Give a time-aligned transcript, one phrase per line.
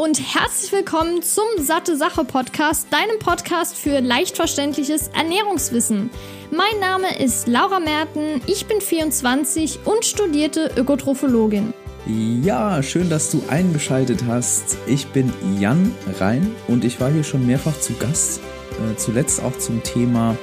[0.00, 6.08] und herzlich willkommen zum Satte Sache Podcast, deinem Podcast für leicht verständliches Ernährungswissen.
[6.50, 11.74] Mein Name ist Laura Merten, ich bin 24 und studierte Ökotrophologin.
[12.06, 14.78] Ja, schön, dass du eingeschaltet hast.
[14.86, 18.40] Ich bin Jan Rhein und ich war hier schon mehrfach zu Gast.
[18.70, 20.34] Äh, zuletzt auch zum Thema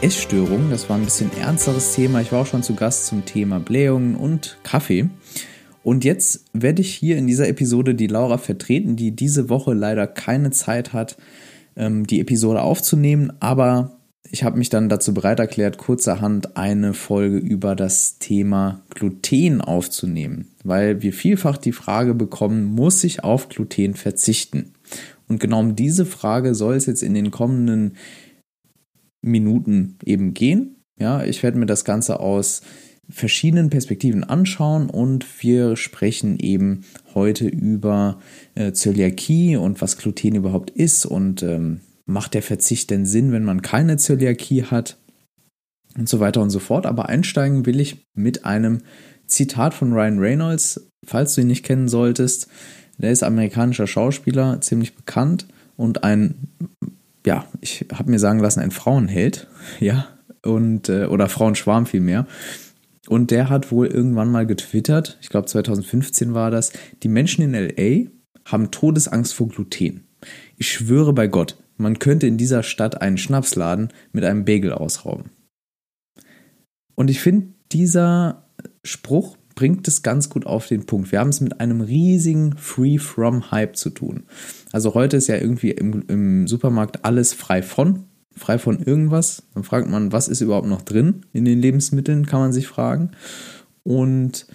[0.00, 0.70] Essstörungen.
[0.70, 2.22] Das war ein bisschen ernsteres Thema.
[2.22, 5.10] Ich war auch schon zu Gast zum Thema Blähungen und Kaffee.
[5.82, 10.06] Und jetzt werde ich hier in dieser Episode die Laura vertreten, die diese Woche leider
[10.06, 11.16] keine Zeit hat,
[11.76, 13.32] ähm, die Episode aufzunehmen.
[13.40, 13.98] Aber
[14.30, 20.48] ich habe mich dann dazu bereit erklärt, kurzerhand eine Folge über das Thema Gluten aufzunehmen,
[20.64, 24.72] weil wir vielfach die Frage bekommen, muss ich auf Gluten verzichten?
[25.28, 27.96] Und genau um diese Frage soll es jetzt in den kommenden
[29.22, 30.76] Minuten eben gehen.
[30.98, 32.62] Ja, ich werde mir das Ganze aus
[33.08, 38.20] verschiedenen Perspektiven anschauen und wir sprechen eben heute über
[38.54, 43.44] äh, Zöliakie und was Gluten überhaupt ist und ähm, macht der Verzicht denn Sinn, wenn
[43.44, 44.96] man keine Zöliakie hat
[45.96, 46.86] und so weiter und so fort.
[46.86, 48.82] Aber einsteigen will ich mit einem
[49.26, 52.48] Zitat von Ryan Reynolds, falls du ihn nicht kennen solltest.
[52.98, 56.48] Der ist amerikanischer Schauspieler, ziemlich bekannt und ein,
[57.26, 59.48] ja, ich habe mir sagen lassen, ein Frauenheld,
[59.80, 60.06] ja,
[60.44, 62.26] und, äh, oder Frauenschwarm vielmehr.
[63.08, 66.72] Und der hat wohl irgendwann mal getwittert, ich glaube 2015 war das,
[67.02, 68.10] die Menschen in LA
[68.44, 70.06] haben Todesangst vor Gluten.
[70.56, 75.30] Ich schwöre bei Gott, man könnte in dieser Stadt einen Schnapsladen mit einem Bagel ausrauben.
[76.94, 78.46] Und ich finde, dieser
[78.84, 81.12] Spruch bringt es ganz gut auf den Punkt.
[81.12, 84.24] Wir haben es mit einem riesigen Free-from-Hype zu tun.
[84.70, 88.04] Also heute ist ja irgendwie im, im Supermarkt alles frei von
[88.36, 89.44] frei von irgendwas.
[89.54, 93.10] Dann fragt man, was ist überhaupt noch drin in den Lebensmitteln, kann man sich fragen.
[93.82, 94.46] Und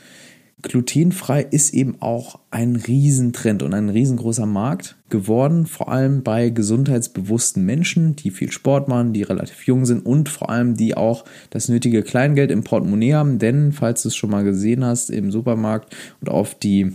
[0.61, 7.63] glutenfrei ist eben auch ein Riesentrend und ein riesengroßer Markt geworden, vor allem bei gesundheitsbewussten
[7.63, 11.69] Menschen, die viel Sport machen, die relativ jung sind und vor allem die auch das
[11.69, 15.95] nötige Kleingeld im Portemonnaie haben, denn falls du es schon mal gesehen hast im Supermarkt
[16.21, 16.93] und auf die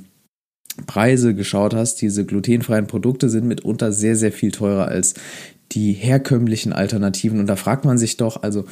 [0.87, 5.15] Preise geschaut hast, diese glutenfreien Produkte sind mitunter sehr, sehr viel teurer als
[5.73, 7.41] die herkömmlichen Alternativen.
[7.41, 8.65] Und da fragt man sich doch, also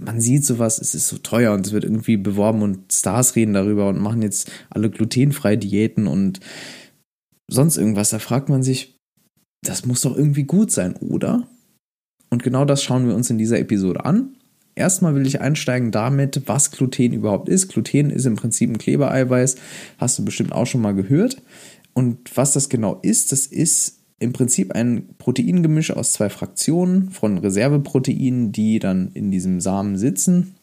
[0.00, 3.54] man sieht sowas, es ist so teuer und es wird irgendwie beworben und Stars reden
[3.54, 6.40] darüber und machen jetzt alle glutenfreie Diäten und
[7.48, 8.10] sonst irgendwas.
[8.10, 8.96] Da fragt man sich,
[9.62, 11.46] das muss doch irgendwie gut sein, oder?
[12.30, 14.36] Und genau das schauen wir uns in dieser Episode an.
[14.74, 17.68] Erstmal will ich einsteigen damit, was Gluten überhaupt ist.
[17.68, 19.56] Gluten ist im Prinzip ein Klebereiweiß,
[19.98, 21.42] hast du bestimmt auch schon mal gehört.
[21.92, 27.38] Und was das genau ist, das ist im Prinzip ein Proteingemisch aus zwei Fraktionen von
[27.38, 30.54] Reserveproteinen, die dann in diesem Samen sitzen.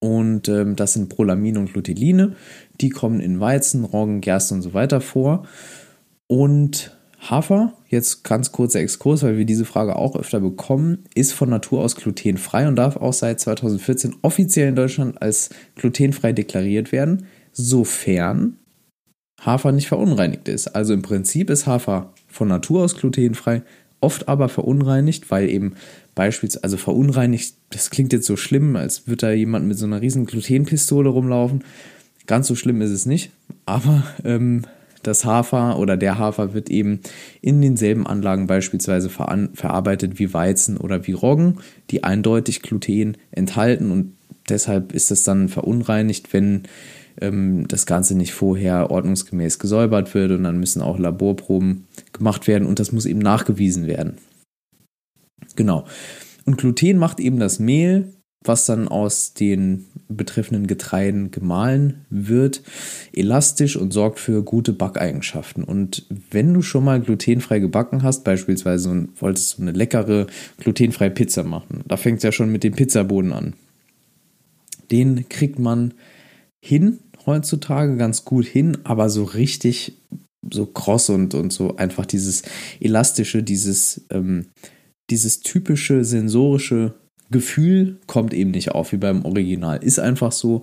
[0.00, 2.34] Und ähm, das sind Prolamin und Gluteline.
[2.80, 5.46] Die kommen in Weizen, Roggen, Gerste und so weiter vor.
[6.26, 11.50] Und Hafer, jetzt ganz kurzer Exkurs, weil wir diese Frage auch öfter bekommen, ist von
[11.50, 17.26] Natur aus glutenfrei und darf auch seit 2014 offiziell in Deutschland als glutenfrei deklariert werden,
[17.52, 18.56] sofern
[19.40, 20.68] Hafer nicht verunreinigt ist.
[20.68, 23.62] Also im Prinzip ist Hafer von Natur aus glutenfrei,
[24.00, 25.74] oft aber verunreinigt, weil eben
[26.14, 30.00] beispielsweise, also verunreinigt, das klingt jetzt so schlimm, als würde da jemand mit so einer
[30.00, 31.64] riesen Glutenpistole rumlaufen.
[32.26, 33.30] Ganz so schlimm ist es nicht,
[33.64, 34.62] aber ähm,
[35.02, 37.00] das Hafer oder der Hafer wird eben
[37.40, 41.58] in denselben Anlagen beispielsweise ver verarbeitet wie Weizen oder wie Roggen,
[41.90, 44.14] die eindeutig Gluten enthalten und
[44.48, 46.62] deshalb ist es dann verunreinigt, wenn
[47.20, 52.66] ähm, das Ganze nicht vorher ordnungsgemäß gesäubert wird und dann müssen auch Laborproben gemacht werden
[52.66, 54.18] und das muss eben nachgewiesen werden.
[55.56, 55.84] Genau.
[56.44, 58.12] Und Gluten macht eben das Mehl,
[58.44, 62.62] was dann aus den betreffenden Getreiden gemahlen wird,
[63.12, 65.64] elastisch und sorgt für gute Backeigenschaften.
[65.64, 70.26] Und wenn du schon mal glutenfrei gebacken hast, beispielsweise wolltest du eine leckere
[70.58, 73.54] glutenfreie Pizza machen, da fängt es ja schon mit dem Pizzaboden an.
[74.90, 75.92] Den kriegt man
[76.60, 79.92] hin heutzutage ganz gut hin, aber so richtig
[80.52, 82.42] so kross und, und so einfach dieses
[82.80, 84.46] elastische, dieses, ähm,
[85.10, 86.94] dieses typische sensorische
[87.30, 89.82] Gefühl kommt eben nicht auf wie beim Original.
[89.82, 90.62] Ist einfach so.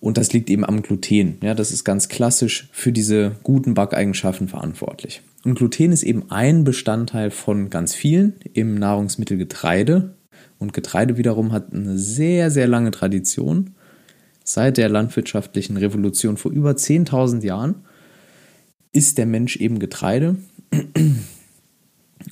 [0.00, 1.38] Und das liegt eben am Gluten.
[1.42, 5.22] Ja, das ist ganz klassisch für diese guten Backeigenschaften verantwortlich.
[5.44, 10.14] Und Gluten ist eben ein Bestandteil von ganz vielen im Nahrungsmittel Getreide.
[10.58, 13.74] Und Getreide wiederum hat eine sehr, sehr lange Tradition
[14.44, 17.76] seit der landwirtschaftlichen Revolution vor über 10.000 Jahren
[18.92, 20.36] ist der Mensch eben Getreide.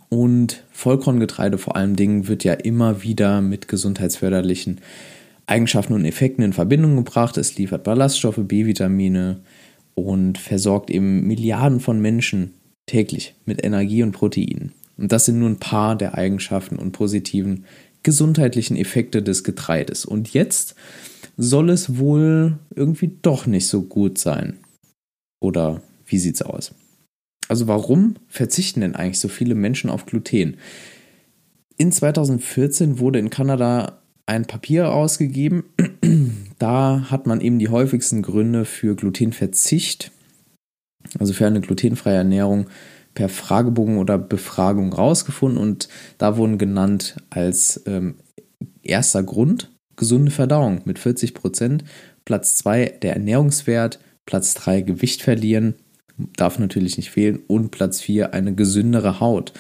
[0.09, 4.81] Und Vollkorngetreide vor allen Dingen wird ja immer wieder mit gesundheitsförderlichen
[5.47, 7.37] Eigenschaften und Effekten in Verbindung gebracht.
[7.37, 9.41] Es liefert Ballaststoffe, B-Vitamine
[9.95, 12.55] und versorgt eben Milliarden von Menschen
[12.87, 14.73] täglich mit Energie und Proteinen.
[14.97, 17.65] Und das sind nur ein paar der Eigenschaften und positiven
[18.03, 20.05] gesundheitlichen Effekte des Getreides.
[20.05, 20.75] Und jetzt
[21.37, 24.59] soll es wohl irgendwie doch nicht so gut sein.
[25.41, 26.75] Oder wie sieht's aus?
[27.49, 30.57] Also warum verzichten denn eigentlich so viele Menschen auf Gluten?
[31.77, 35.65] In 2014 wurde in Kanada ein Papier ausgegeben.
[36.59, 40.13] Da hat man eben die häufigsten Gründe für Glutenverzicht,
[41.19, 42.69] also für eine glutenfreie Ernährung,
[43.15, 45.89] per Fragebogen oder Befragung rausgefunden und
[46.19, 48.15] da wurden genannt als ähm,
[48.85, 51.85] erster Grund gesunde Verdauung mit 40 Prozent,
[52.25, 55.75] Platz 2 der Ernährungswert, Platz 3 Gewicht verlieren,
[56.37, 59.53] darf natürlich nicht fehlen und Platz 4 eine gesündere Haut.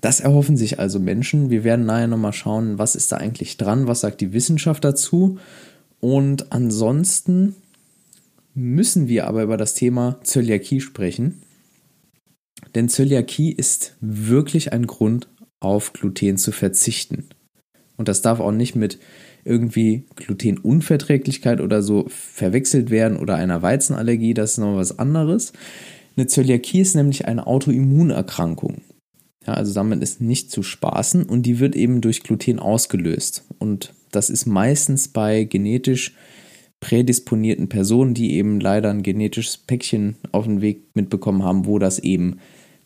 [0.00, 1.50] Das erhoffen sich also Menschen.
[1.50, 5.38] Wir werden nachher nochmal schauen, was ist da eigentlich dran, was sagt die Wissenschaft dazu.
[6.00, 7.54] Und ansonsten
[8.54, 11.42] müssen wir aber über das Thema Zöliakie sprechen.
[12.74, 15.28] Denn Zöliakie ist wirklich ein Grund,
[15.60, 17.28] auf Gluten zu verzichten.
[17.96, 18.98] Und das darf auch nicht mit
[19.44, 25.52] irgendwie Glutenunverträglichkeit oder so verwechselt werden oder einer Weizenallergie, das ist noch was anderes.
[26.16, 28.82] Eine Zöliakie ist nämlich eine Autoimmunerkrankung.
[29.46, 33.44] Ja, also damit ist nicht zu spaßen und die wird eben durch Gluten ausgelöst.
[33.58, 36.14] Und das ist meistens bei genetisch
[36.80, 41.98] prädisponierten Personen, die eben leider ein genetisches Päckchen auf den Weg mitbekommen haben, wo das
[41.98, 42.38] eben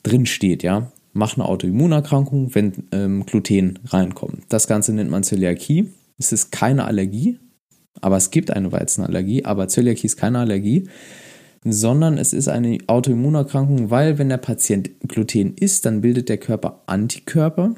[0.03, 0.93] drin steht, ja.
[1.13, 4.43] Mach eine Autoimmunerkrankung, wenn ähm, Gluten reinkommt.
[4.49, 5.91] Das Ganze nennt man Zöliakie.
[6.19, 7.39] Es ist keine Allergie,
[8.01, 10.89] aber es gibt eine Weizenallergie, aber Zöliakie ist keine Allergie,
[11.65, 16.83] sondern es ist eine Autoimmunerkrankung, weil wenn der Patient Gluten isst, dann bildet der Körper
[16.87, 17.75] Antikörper,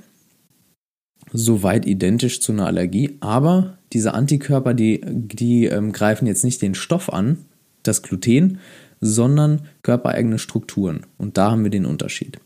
[1.33, 6.75] soweit identisch zu einer Allergie, aber diese Antikörper, die, die ähm, greifen jetzt nicht den
[6.75, 7.47] Stoff an,
[7.83, 8.59] das Gluten,
[9.01, 11.07] sondern körpereigene Strukturen.
[11.19, 12.41] Und da haben wir den Unterschied.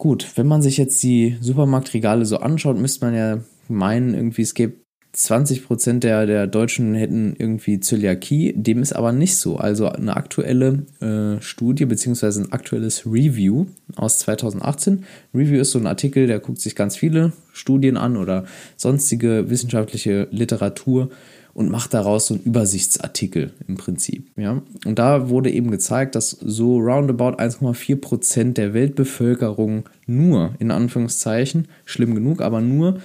[0.00, 4.54] Gut, wenn man sich jetzt die Supermarktregale so anschaut, müsste man ja meinen, irgendwie es
[4.54, 8.54] gibt 20 Prozent der, der Deutschen hätten irgendwie Zöliakie.
[8.56, 9.58] Dem ist aber nicht so.
[9.58, 15.04] Also eine aktuelle äh, Studie beziehungsweise ein aktuelles Review aus 2018.
[15.34, 18.46] Review ist so ein Artikel, der guckt sich ganz viele Studien an oder
[18.78, 21.10] sonstige wissenschaftliche Literatur
[21.54, 24.30] und macht daraus so einen Übersichtsartikel im Prinzip.
[24.36, 24.62] Ja?
[24.84, 31.68] Und da wurde eben gezeigt, dass so roundabout 1,4 Prozent der Weltbevölkerung nur, in Anführungszeichen,
[31.84, 33.00] schlimm genug, aber nur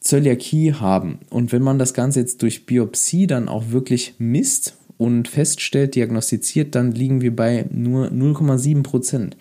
[0.00, 1.20] Zöliakie haben.
[1.30, 6.74] Und wenn man das Ganze jetzt durch Biopsie dann auch wirklich misst und feststellt, diagnostiziert,
[6.74, 9.36] dann liegen wir bei nur 0,7 Prozent.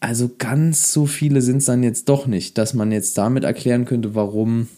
[0.00, 3.84] Also ganz so viele sind es dann jetzt doch nicht, dass man jetzt damit erklären
[3.84, 4.68] könnte, warum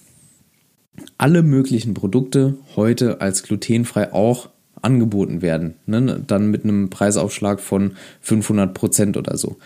[1.20, 4.49] alle möglichen Produkte heute als glutenfrei auch
[4.81, 5.75] angeboten werden.
[5.84, 6.22] Ne?
[6.26, 9.58] Dann mit einem Preisaufschlag von 500 Prozent oder so.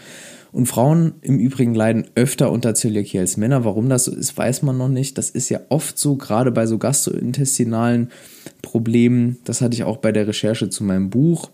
[0.50, 3.64] Und Frauen im Übrigen leiden öfter unter Zöliakie als Männer.
[3.64, 5.16] Warum das so ist, weiß man noch nicht.
[5.16, 8.10] Das ist ja oft so, gerade bei so gastrointestinalen
[8.60, 9.38] Problemen.
[9.44, 11.50] Das hatte ich auch bei der Recherche zu meinem Buch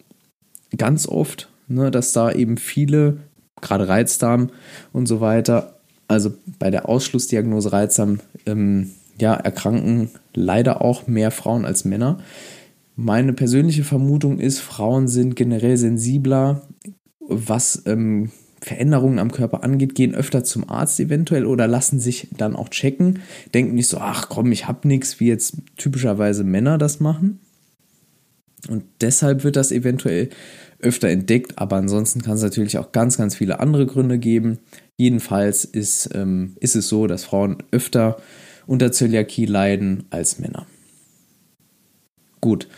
[0.79, 3.19] ganz oft, ne, dass da eben viele,
[3.61, 4.49] gerade Reizdarm
[4.95, 5.75] und so weiter,
[6.09, 12.19] also bei der Ausschlussdiagnose Reizdarm, ähm, ja, erkranken leider auch mehr Frauen als Männer.
[12.97, 16.63] Meine persönliche Vermutung ist, Frauen sind generell sensibler,
[17.21, 22.55] was ähm, Veränderungen am Körper angeht, gehen öfter zum Arzt eventuell oder lassen sich dann
[22.55, 23.21] auch checken,
[23.55, 27.41] denken nicht so, ach komm, ich hab nichts, wie jetzt typischerweise Männer das machen.
[28.69, 30.29] Und deshalb wird das eventuell
[30.81, 34.59] öfter entdeckt, aber ansonsten kann es natürlich auch ganz, ganz viele andere Gründe geben.
[34.99, 38.19] Jedenfalls ist, ähm, ist es so, dass Frauen öfter
[38.71, 40.65] unter Zöliakie leiden als Männer.
[42.41, 42.69] Gut,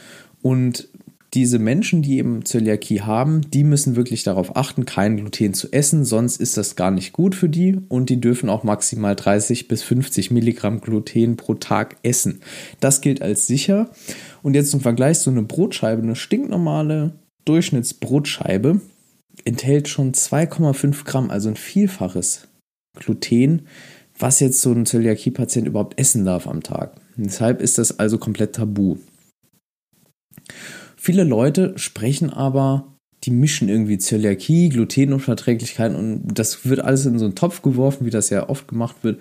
[0.41, 0.89] und
[1.35, 6.07] diese Menschen, die eben Zöliakie haben, die müssen wirklich darauf achten, kein Gluten zu essen,
[6.07, 9.83] sonst ist das gar nicht gut für die und die dürfen auch maximal 30 bis
[9.83, 12.41] 50 Milligramm Gluten pro Tag essen.
[12.81, 13.91] Das gilt als sicher.
[14.43, 17.13] Und jetzt zum Vergleich, so eine Brotscheibe, eine stinknormale
[17.45, 18.81] Durchschnittsbrotscheibe
[19.45, 22.49] enthält schon 2,5 Gramm, also ein Vielfaches
[22.95, 23.67] Gluten,
[24.23, 26.95] was jetzt so ein Zöliakie-Patient überhaupt essen darf am Tag.
[27.17, 28.97] Deshalb ist das also komplett tabu.
[30.97, 37.25] Viele Leute sprechen aber, die mischen irgendwie Zöliakie, Glutenunverträglichkeit und das wird alles in so
[37.25, 39.21] einen Topf geworfen, wie das ja oft gemacht wird.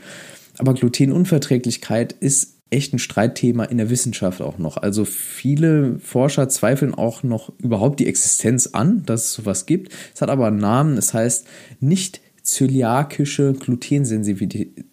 [0.57, 4.77] Aber Glutenunverträglichkeit ist echt ein Streitthema in der Wissenschaft auch noch.
[4.77, 9.91] Also viele Forscher zweifeln auch noch überhaupt die Existenz an, dass es sowas gibt.
[10.13, 11.45] Es hat aber einen Namen, es heißt
[11.79, 14.85] nicht zöliakische Glutensensitivität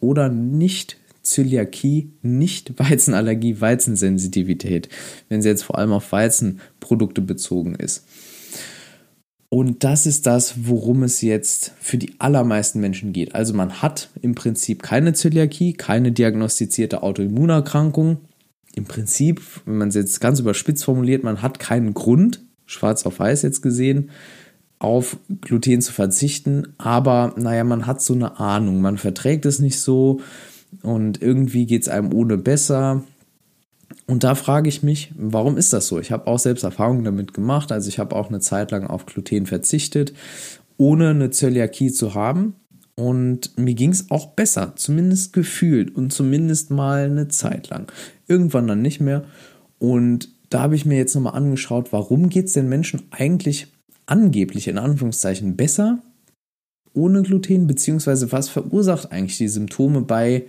[0.00, 4.88] oder nicht Zöliakie, nicht Weizenallergie, Weizensensitivität,
[5.28, 8.06] wenn sie jetzt vor allem auf Weizenprodukte bezogen ist.
[9.52, 13.34] Und das ist das, worum es jetzt für die allermeisten Menschen geht.
[13.34, 18.18] Also man hat im Prinzip keine Zöliakie, keine diagnostizierte Autoimmunerkrankung.
[18.76, 23.18] Im Prinzip, wenn man es jetzt ganz überspitzt formuliert, man hat keinen Grund, schwarz auf
[23.18, 24.10] weiß jetzt gesehen,
[24.80, 26.74] auf Gluten zu verzichten.
[26.78, 30.20] Aber naja, man hat so eine Ahnung, man verträgt es nicht so
[30.82, 33.04] und irgendwie geht es einem ohne besser.
[34.06, 36.00] Und da frage ich mich, warum ist das so?
[36.00, 37.70] Ich habe auch selbst Erfahrungen damit gemacht.
[37.70, 40.12] Also ich habe auch eine Zeit lang auf Gluten verzichtet,
[40.78, 42.54] ohne eine Zöliakie zu haben.
[42.96, 47.90] Und mir ging es auch besser, zumindest gefühlt und zumindest mal eine Zeit lang.
[48.26, 49.24] Irgendwann dann nicht mehr.
[49.78, 53.68] Und da habe ich mir jetzt nochmal angeschaut, warum geht es den Menschen eigentlich
[54.10, 56.02] angeblich in Anführungszeichen besser
[56.92, 60.44] ohne Gluten, beziehungsweise was verursacht eigentlich die Symptome bei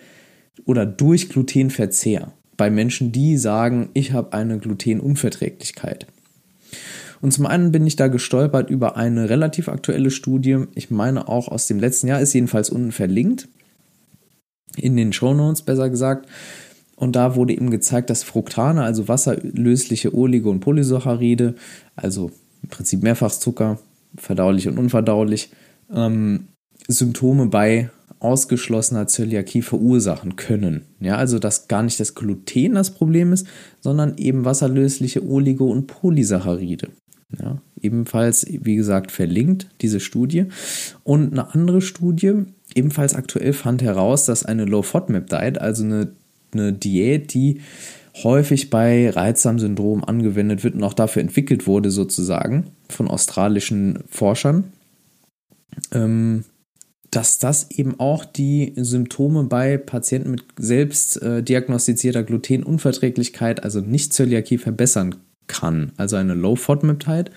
[0.66, 2.34] oder durch Glutenverzehr?
[2.62, 6.06] bei Menschen, die sagen, ich habe eine Glutenunverträglichkeit.
[7.20, 11.48] Und zum einen bin ich da gestolpert über eine relativ aktuelle Studie, ich meine auch
[11.48, 13.48] aus dem letzten Jahr, ist jedenfalls unten verlinkt,
[14.76, 16.30] in den Show Notes besser gesagt.
[16.96, 21.56] Und da wurde eben gezeigt, dass Fructane, also wasserlösliche Oligo- und Polysaccharide,
[21.96, 22.30] also
[22.62, 23.80] im Prinzip Mehrfachzucker,
[24.16, 25.52] verdaulich und unverdaulich,
[25.94, 26.48] ähm,
[26.88, 27.90] Symptome bei
[28.20, 30.86] ausgeschlossener Zöliakie verursachen können.
[31.00, 33.48] Ja, also dass gar nicht das Gluten das Problem ist,
[33.80, 36.90] sondern eben wasserlösliche Oligo- und Polysaccharide.
[37.40, 40.46] Ja, ebenfalls, wie gesagt, verlinkt diese Studie.
[41.04, 42.44] Und eine andere Studie,
[42.76, 46.12] ebenfalls aktuell, fand heraus, dass eine Low-FODMAP-Diet, also eine,
[46.54, 47.62] eine Diät, die
[48.24, 54.74] häufig bei Reizsam-Syndrom angewendet wird und auch dafür entwickelt wurde, sozusagen, von australischen Forschern,
[55.94, 56.44] ähm,
[57.10, 64.14] dass das eben auch die Symptome bei Patienten mit selbst äh, diagnostizierter Glutenunverträglichkeit, also nicht
[64.14, 65.16] Zöliakie, verbessern
[65.48, 65.92] kann.
[65.98, 67.32] Also eine Low-FODMAP-Diet,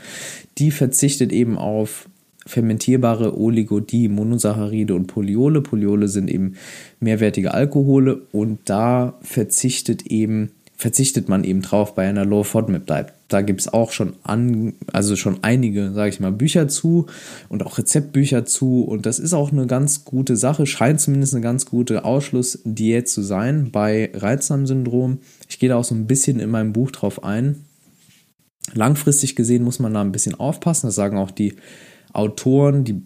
[0.58, 2.08] die verzichtet eben auf
[2.46, 5.60] fermentierbare Oligodie, Monosaccharide und Poliole.
[5.62, 6.54] Poliole sind eben
[7.00, 13.06] mehrwertige Alkohole und da verzichtet eben verzichtet man eben drauf bei einer Low FODMAP Diet.
[13.28, 17.06] Da gibt es auch schon an, also schon einige, sage ich mal, Bücher zu
[17.48, 18.82] und auch Rezeptbücher zu.
[18.82, 23.22] Und das ist auch eine ganz gute Sache, scheint zumindest eine ganz gute Ausschlussdiät zu
[23.22, 25.18] sein bei Reizdarmsyndrom.
[25.48, 27.64] Ich gehe da auch so ein bisschen in meinem Buch drauf ein.
[28.72, 30.88] Langfristig gesehen muss man da ein bisschen aufpassen.
[30.88, 31.54] Das sagen auch die
[32.12, 33.02] Autoren, die,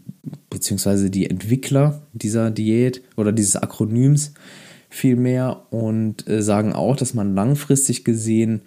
[0.50, 4.32] beziehungsweise die Entwickler dieser Diät oder dieses Akronyms
[4.88, 8.62] viel mehr und äh, sagen auch, dass man langfristig gesehen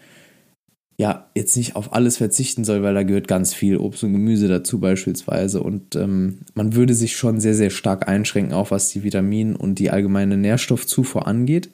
[1.01, 4.47] ja jetzt nicht auf alles verzichten soll, weil da gehört ganz viel Obst und Gemüse
[4.47, 9.03] dazu beispielsweise und ähm, man würde sich schon sehr, sehr stark einschränken, auch was die
[9.03, 11.71] Vitamin- und die allgemeine Nährstoffzufuhr angeht.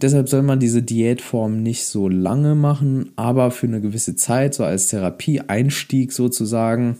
[0.00, 4.64] Deshalb soll man diese Diätform nicht so lange machen, aber für eine gewisse Zeit, so
[4.64, 6.96] als Therapieeinstieg sozusagen,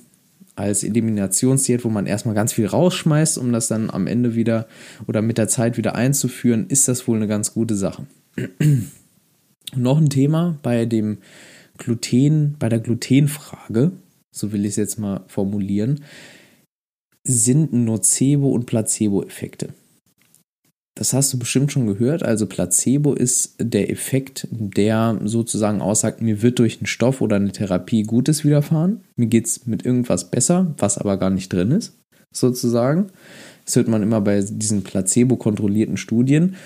[0.61, 4.67] als Eliminationsdiät, wo man erstmal ganz viel rausschmeißt, um das dann am Ende wieder
[5.07, 8.07] oder mit der Zeit wieder einzuführen, ist das wohl eine ganz gute Sache.
[9.77, 11.19] Noch ein Thema bei dem
[11.79, 13.93] Gluten, bei der Glutenfrage,
[14.31, 16.05] so will ich es jetzt mal formulieren,
[17.25, 19.71] sind Nocebo- und Placebo-Effekte.
[20.95, 22.23] Das hast du bestimmt schon gehört.
[22.23, 27.53] Also Placebo ist der Effekt, der sozusagen aussagt, mir wird durch einen Stoff oder eine
[27.53, 29.03] Therapie Gutes widerfahren.
[29.17, 31.97] Mir geht es mit irgendwas besser, was aber gar nicht drin ist,
[32.33, 33.07] sozusagen.
[33.65, 36.57] Das hört man immer bei diesen placebo-kontrollierten Studien.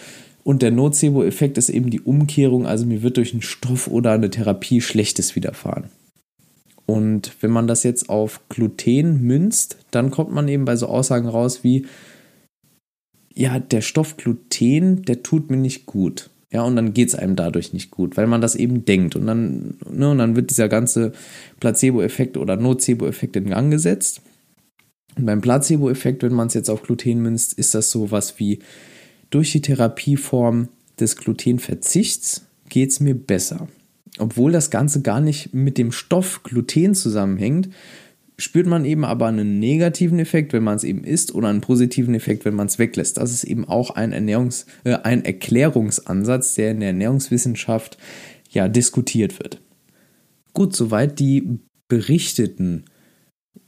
[0.43, 4.31] Und der Nocebo-Effekt ist eben die Umkehrung, also mir wird durch einen Stoff oder eine
[4.31, 5.85] Therapie Schlechtes widerfahren.
[6.87, 11.29] Und wenn man das jetzt auf Gluten münzt, dann kommt man eben bei so Aussagen
[11.29, 11.87] raus wie,
[13.35, 16.31] ja, der Stoff Gluten, der tut mir nicht gut.
[16.51, 19.17] Ja, und dann geht es einem dadurch nicht gut, weil man das eben denkt.
[19.17, 21.13] Und dann, ne, und dann wird dieser ganze
[21.59, 24.23] Placebo-Effekt oder Nocebo-Effekt in Gang gesetzt.
[25.17, 28.61] Und beim Placebo-Effekt, wenn man es jetzt auf Gluten münzt, ist das so was wie
[29.31, 30.69] durch die Therapieform
[31.01, 33.67] des Glutenverzichts geht es mir besser.
[34.19, 37.69] Obwohl das Ganze gar nicht mit dem Stoff Gluten zusammenhängt,
[38.37, 42.15] spürt man eben aber einen negativen Effekt, wenn man es eben isst, oder einen positiven
[42.15, 43.17] Effekt, wenn man es weglässt.
[43.17, 47.99] Das ist eben auch ein, Ernährungs-, äh, ein Erklärungsansatz, der in der Ernährungswissenschaft
[48.51, 49.61] ja diskutiert wird.
[50.53, 52.85] Gut, soweit die berichteten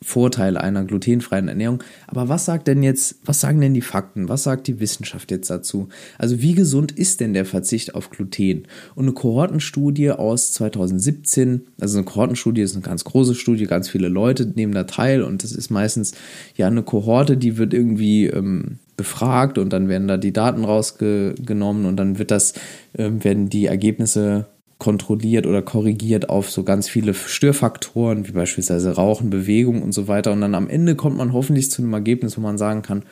[0.02, 1.83] Vorteile einer glutenfreien Ernährung.
[2.07, 4.28] Aber was sagt denn jetzt, was sagen denn die Fakten?
[4.28, 5.88] Was sagt die Wissenschaft jetzt dazu?
[6.19, 8.64] Also wie gesund ist denn der Verzicht auf Gluten?
[8.95, 14.09] Und eine Kohortenstudie aus 2017, also eine Kohortenstudie ist eine ganz große Studie, ganz viele
[14.09, 16.12] Leute nehmen da teil und das ist meistens
[16.57, 21.87] ja eine Kohorte, die wird irgendwie ähm, befragt und dann werden da die Daten rausgenommen
[21.87, 22.52] und dann wird das,
[22.93, 24.47] äh, werden die Ergebnisse
[24.78, 30.33] kontrolliert oder korrigiert auf so ganz viele Störfaktoren, wie beispielsweise Rauchen, Bewegung und so weiter.
[30.33, 33.04] Und dann am Ende kommt man hoffentlich zu einem Ergebnis, wo man sagen kann,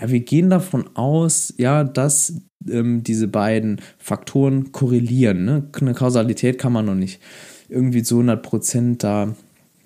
[0.00, 2.34] ja, wir gehen davon aus, ja, dass
[2.68, 5.44] ähm, diese beiden Faktoren korrelieren.
[5.44, 5.68] Ne?
[5.80, 7.20] Eine Kausalität kann man noch nicht
[7.68, 9.34] irgendwie zu 100 Prozent da,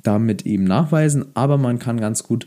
[0.02, 2.46] damit eben nachweisen, aber man kann ganz gut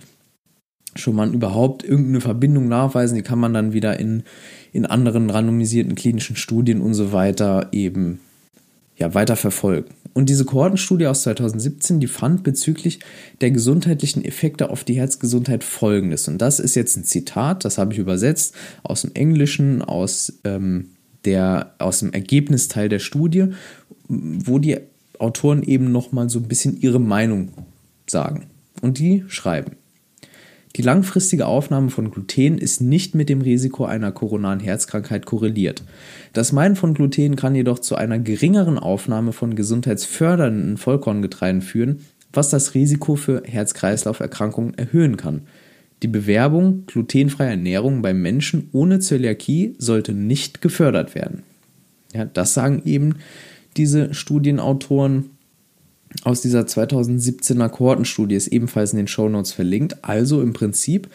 [0.96, 4.24] schon mal überhaupt irgendeine Verbindung nachweisen, die kann man dann wieder in,
[4.72, 8.20] in anderen randomisierten klinischen Studien und so weiter eben
[8.98, 9.90] ja, weiter verfolgen.
[10.14, 13.00] Und diese Kohortenstudie aus 2017, die fand bezüglich
[13.42, 16.28] der gesundheitlichen Effekte auf die Herzgesundheit folgendes.
[16.28, 20.90] Und das ist jetzt ein Zitat, das habe ich übersetzt aus dem Englischen, aus, ähm,
[21.26, 23.50] der, aus dem Ergebnisteil der Studie,
[24.08, 24.78] wo die
[25.20, 27.50] Autoren eben nochmal so ein bisschen ihre Meinung
[28.08, 28.48] sagen.
[28.82, 29.74] Und die schreiben.
[30.78, 35.84] Die langfristige Aufnahme von Gluten ist nicht mit dem Risiko einer koronaren Herzkrankheit korreliert.
[36.34, 42.52] Das Meiden von Gluten kann jedoch zu einer geringeren Aufnahme von gesundheitsfördernden Vollkorngetreiden führen, was
[42.52, 45.48] das Risiko für Herz-Kreislauf-Erkrankungen erhöhen kann.
[46.04, 51.42] Die Bewerbung glutenfreier Ernährung bei Menschen ohne Zöliakie sollte nicht gefördert werden.
[52.14, 53.16] Ja, das sagen eben
[53.78, 55.37] diese Studienautoren
[56.24, 60.04] aus dieser 2017er Kohortenstudie ist ebenfalls in den Shownotes verlinkt.
[60.04, 61.10] Also im Prinzip,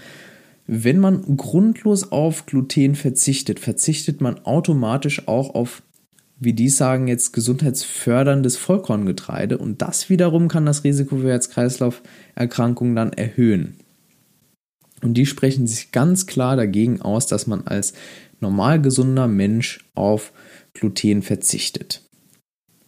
[0.67, 5.83] wenn man grundlos auf Gluten verzichtet, verzichtet man automatisch auch auf,
[6.39, 9.59] wie die sagen jetzt, gesundheitsförderndes Vollkorngetreide.
[9.59, 13.77] Und das wiederum kann das Risiko für Herz-Kreislauf-Erkrankungen dann erhöhen.
[15.03, 17.93] Und die sprechen sich ganz klar dagegen aus, dass man als
[18.41, 20.33] normal gesunder Mensch auf
[20.75, 22.03] Gluten verzichtet.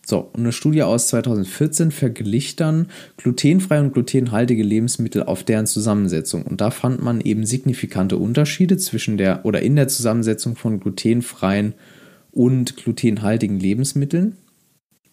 [0.06, 6.42] So, eine Studie aus 2014 verglich dann glutenfreie und glutenhaltige Lebensmittel auf deren Zusammensetzung.
[6.42, 11.72] Und da fand man eben signifikante Unterschiede zwischen der oder in der Zusammensetzung von glutenfreien
[12.32, 14.36] und glutenhaltigen Lebensmitteln.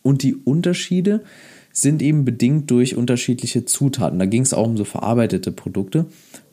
[0.01, 1.24] Und die Unterschiede
[1.71, 4.20] sind eben bedingt durch unterschiedliche Zutaten.
[4.20, 6.07] Da ging es auch um so verarbeitete Produkte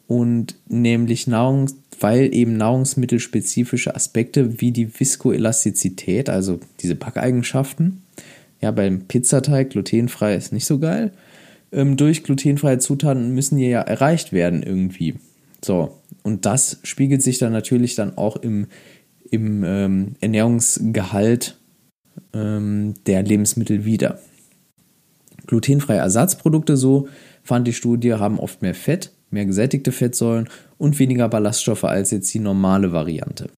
[0.06, 8.02] und nämlich Nahrung, weil eben nahrungsmittelspezifische Aspekte wie die Viskoelastizität, also diese Backeigenschaften,
[8.60, 11.12] ja, beim Pizzateig glutenfrei ist nicht so geil.
[11.70, 15.14] Ähm, durch glutenfreie Zutaten müssen die ja erreicht werden irgendwie.
[15.64, 18.66] So, und das spiegelt sich dann natürlich dann auch im,
[19.30, 21.58] im ähm, Ernährungsgehalt
[22.32, 24.18] ähm, der Lebensmittel wieder.
[25.46, 27.08] Glutenfreie Ersatzprodukte, so
[27.42, 32.32] fand die Studie, haben oft mehr Fett, mehr gesättigte Fettsäuren und weniger Ballaststoffe als jetzt
[32.34, 33.50] die normale Variante.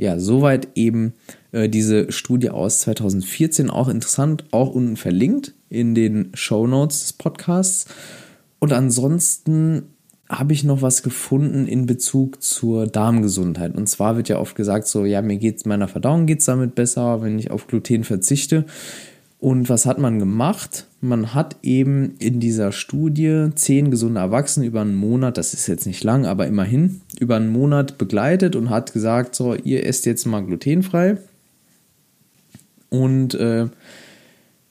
[0.00, 1.14] Ja, soweit eben
[1.50, 7.12] äh, diese Studie aus 2014, auch interessant, auch unten verlinkt in den Show Notes des
[7.14, 7.86] Podcasts.
[8.60, 9.82] Und ansonsten
[10.28, 13.74] habe ich noch was gefunden in Bezug zur Darmgesundheit.
[13.74, 16.76] Und zwar wird ja oft gesagt, so, ja, mir geht's, meiner Verdauung geht es damit
[16.76, 18.66] besser, wenn ich auf Gluten verzichte.
[19.40, 20.86] Und was hat man gemacht?
[21.00, 25.86] Man hat eben in dieser Studie zehn gesunde Erwachsene über einen Monat, das ist jetzt
[25.86, 30.26] nicht lang, aber immerhin, über einen Monat begleitet und hat gesagt, so, ihr esst jetzt
[30.26, 31.18] mal glutenfrei.
[32.90, 33.68] Und äh,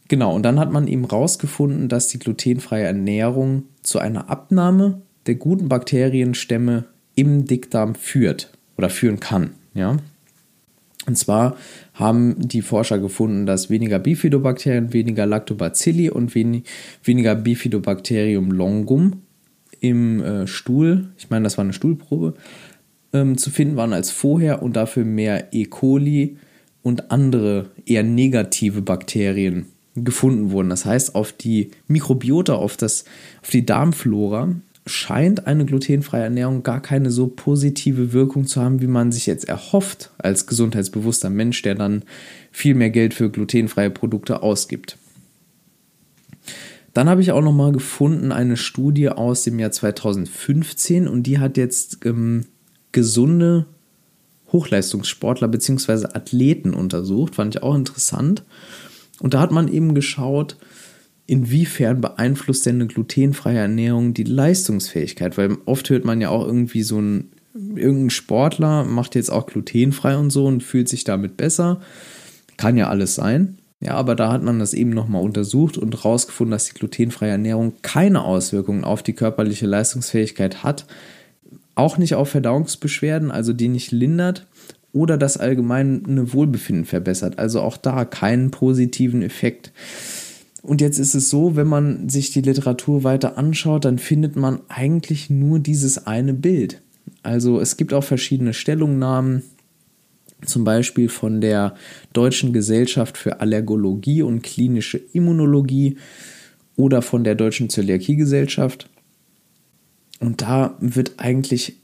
[0.09, 5.35] genau, und dann hat man eben rausgefunden, dass die glutenfreie Ernährung zu einer Abnahme der
[5.35, 9.51] guten Bakterienstämme im Dickdarm führt oder führen kann.
[9.73, 9.97] Ja.
[11.07, 11.55] Und zwar
[11.93, 16.63] haben die Forscher gefunden, dass weniger Bifidobakterien, weniger Lactobacilli und wen
[17.03, 19.21] weniger Bifidobacterium longum
[19.79, 22.33] im äh, Stuhl, ich meine, das war eine Stuhlprobe,
[23.13, 25.65] ähm, zu finden waren als vorher und dafür mehr E.
[25.65, 26.37] coli
[26.83, 30.69] und andere eher negative Bakterien gefunden wurden.
[30.69, 33.05] Das heißt, auf die Mikrobiota, auf, das,
[33.41, 34.55] auf die Darmflora
[34.87, 39.47] scheint eine glutenfreie Ernährung gar keine so positive Wirkung zu haben, wie man sich jetzt
[39.47, 42.03] erhofft als gesundheitsbewusster Mensch, der dann
[42.51, 44.97] viel mehr Geld für glutenfreie Produkte ausgibt.
[46.93, 51.37] Dann habe ich auch noch mal gefunden eine Studie aus dem Jahr 2015 und die
[51.37, 52.45] hat jetzt ähm,
[52.91, 53.67] gesunde
[54.51, 56.07] Hochleistungssportler bzw.
[56.13, 58.43] Athleten untersucht, fand ich auch interessant.
[59.19, 60.57] Und da hat man eben geschaut,
[61.27, 65.37] inwiefern beeinflusst denn eine glutenfreie Ernährung die Leistungsfähigkeit?
[65.37, 70.17] Weil oft hört man ja auch irgendwie so ein, irgendein Sportler macht jetzt auch glutenfrei
[70.17, 71.81] und so und fühlt sich damit besser.
[72.55, 73.57] Kann ja alles sein.
[73.79, 77.73] Ja, aber da hat man das eben nochmal untersucht und herausgefunden, dass die glutenfreie Ernährung
[77.83, 80.87] keine Auswirkungen auf die körperliche Leistungsfähigkeit hat.
[81.75, 84.47] Auch nicht auf Verdauungsbeschwerden, also die nicht lindert
[84.93, 87.37] oder das allgemeine Wohlbefinden verbessert.
[87.37, 89.71] Also auch da keinen positiven Effekt.
[90.67, 94.59] Und jetzt ist es so, wenn man sich die Literatur weiter anschaut, dann findet man
[94.67, 96.81] eigentlich nur dieses eine Bild.
[97.23, 99.43] Also es gibt auch verschiedene Stellungnahmen,
[100.45, 101.75] zum Beispiel von der
[102.11, 105.95] Deutschen Gesellschaft für Allergologie und klinische Immunologie
[106.75, 108.89] oder von der Deutschen Zöliakiegesellschaft.
[110.19, 111.77] Und da wird eigentlich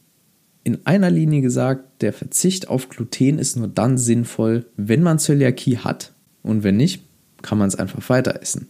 [0.66, 5.78] in einer Linie gesagt, der Verzicht auf Gluten ist nur dann sinnvoll, wenn man Zöliakie
[5.78, 6.12] hat.
[6.42, 7.02] Und wenn nicht,
[7.44, 8.70] kann man es einfach weiter essen.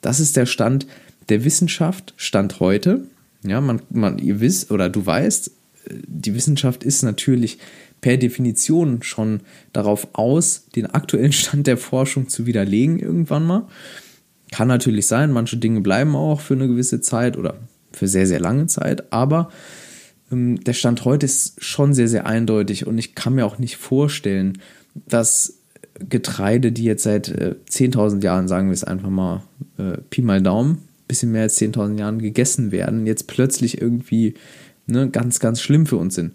[0.00, 0.86] Das ist der Stand
[1.28, 3.04] der Wissenschaft, Stand heute.
[3.42, 5.50] Ja, man, man, ihr wisst oder du weißt,
[5.90, 7.58] die Wissenschaft ist natürlich
[8.00, 9.40] per Definition schon
[9.72, 13.68] darauf aus, den aktuellen Stand der Forschung zu widerlegen irgendwann mal.
[14.52, 17.56] Kann natürlich sein, manche Dinge bleiben auch für eine gewisse Zeit oder
[17.92, 19.50] für sehr, sehr lange Zeit, aber
[20.30, 23.76] ähm, der Stand heute ist schon sehr, sehr eindeutig und ich kann mir auch nicht
[23.76, 24.58] vorstellen,
[24.94, 25.58] dass
[25.98, 29.42] Getreide, die jetzt seit äh, 10.000 Jahren, sagen wir es einfach mal,
[29.78, 34.34] äh, Pi mal Daumen, bisschen mehr als 10.000 Jahren gegessen werden, jetzt plötzlich irgendwie
[34.86, 36.32] ne, ganz, ganz schlimm für uns sind.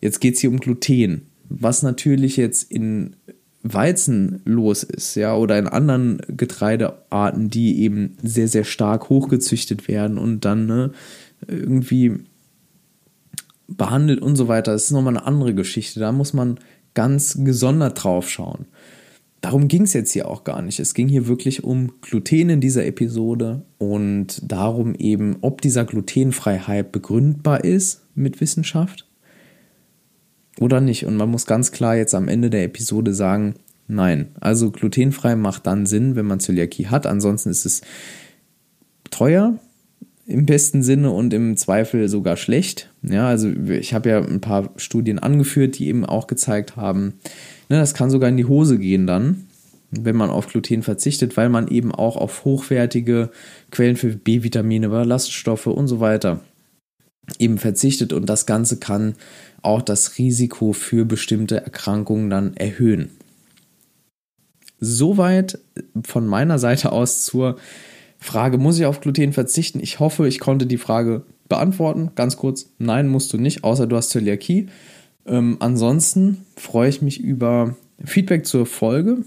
[0.00, 3.14] Jetzt geht es hier um Gluten, was natürlich jetzt in
[3.62, 10.18] Weizen los ist, ja, oder in anderen Getreidearten, die eben sehr, sehr stark hochgezüchtet werden
[10.18, 10.92] und dann ne,
[11.46, 12.20] irgendwie
[13.66, 14.72] behandelt und so weiter.
[14.72, 16.00] Das ist nochmal eine andere Geschichte.
[16.00, 16.58] Da muss man
[16.94, 18.66] ganz gesondert drauf schauen.
[19.40, 20.80] Darum ging es jetzt hier auch gar nicht.
[20.80, 26.90] Es ging hier wirklich um Gluten in dieser Episode und darum eben, ob dieser Glutenfreiheit
[26.90, 29.06] begründbar ist mit Wissenschaft
[30.58, 31.06] oder nicht.
[31.06, 33.54] Und man muss ganz klar jetzt am Ende der Episode sagen,
[33.86, 34.28] nein.
[34.40, 37.06] Also glutenfrei macht dann Sinn, wenn man Zöliakie hat.
[37.06, 37.82] Ansonsten ist es
[39.10, 39.58] teuer
[40.28, 42.90] im besten Sinne und im Zweifel sogar schlecht.
[43.02, 47.14] Ja, also ich habe ja ein paar Studien angeführt, die eben auch gezeigt haben,
[47.68, 49.46] Ne, das kann sogar in die Hose gehen dann,
[49.90, 53.30] wenn man auf Gluten verzichtet, weil man eben auch auf hochwertige
[53.70, 56.40] Quellen für B-Vitamine, Ballaststoffe und so weiter
[57.38, 59.14] eben verzichtet und das Ganze kann
[59.60, 63.10] auch das Risiko für bestimmte Erkrankungen dann erhöhen.
[64.80, 65.58] Soweit
[66.04, 67.58] von meiner Seite aus zur
[68.18, 69.80] Frage, muss ich auf Gluten verzichten?
[69.80, 72.10] Ich hoffe, ich konnte die Frage beantworten.
[72.14, 74.68] Ganz kurz, nein, musst du nicht, außer du hast Zöliakie.
[75.26, 79.18] Ähm, ansonsten freue ich mich über Feedback zur Folge,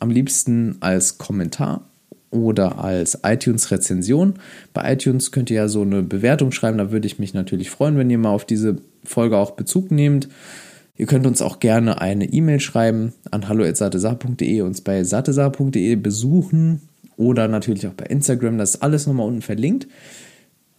[0.00, 1.88] am liebsten als Kommentar
[2.30, 4.34] oder als iTunes-Rezension.
[4.72, 7.96] Bei iTunes könnt ihr ja so eine Bewertung schreiben, da würde ich mich natürlich freuen,
[7.96, 10.28] wenn ihr mal auf diese Folge auch Bezug nehmt.
[10.96, 16.82] Ihr könnt uns auch gerne eine E-Mail schreiben an hallo.satesar.de, uns bei satesar.de besuchen
[17.16, 19.88] oder natürlich auch bei Instagram, das ist alles nochmal unten verlinkt.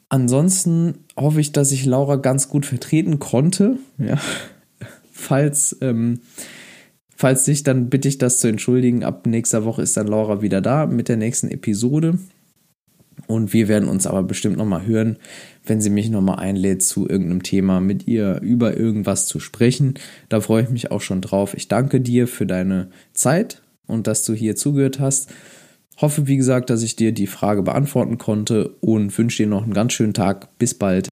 [0.10, 3.78] Ansonsten hoffe ich, dass ich Laura ganz gut vertreten konnte.
[3.98, 4.19] Ja,
[5.12, 6.19] falls, ähm,
[7.15, 9.04] falls nicht, dann bitte ich das zu entschuldigen.
[9.04, 12.19] Ab nächster Woche ist dann Laura wieder da mit der nächsten Episode.
[13.28, 15.17] Und wir werden uns aber bestimmt nochmal hören,
[15.65, 19.96] wenn sie mich nochmal einlädt, zu irgendeinem Thema mit ihr über irgendwas zu sprechen.
[20.30, 21.54] Da freue ich mich auch schon drauf.
[21.54, 25.30] Ich danke dir für deine Zeit und dass du hier zugehört hast.
[25.97, 29.73] Hoffe, wie gesagt, dass ich dir die Frage beantworten konnte und wünsche dir noch einen
[29.73, 30.58] ganz schönen Tag.
[30.58, 31.10] Bis bald.